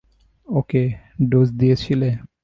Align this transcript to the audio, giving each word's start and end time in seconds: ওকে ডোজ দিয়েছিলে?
ওকে 0.47 0.83
ডোজ 1.29 1.47
দিয়েছিলে? 1.59 2.09